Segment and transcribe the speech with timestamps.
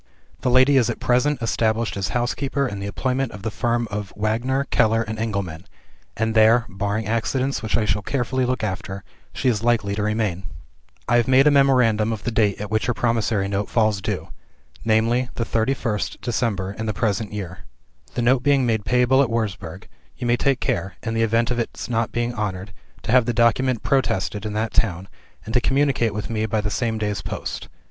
[0.39, 4.11] "The lady is at present established as housekeeper in the employment of the firm of
[4.15, 5.67] Wagner, Keller, and Engelman;
[6.17, 10.45] and there (barring accidents, which I shall carefully look after) she is likely to remain.
[11.07, 14.29] "I have made a memorandum of the date at which her promissory note falls due
[14.83, 17.59] viz., the 31st December in the present year.
[18.15, 19.87] The note being made payable at Wurzburg,
[20.17, 22.73] you must take care (in the event of its not being honored)
[23.03, 25.09] to have the document protested in that town,
[25.45, 27.69] and to communicate with me by the same day's post.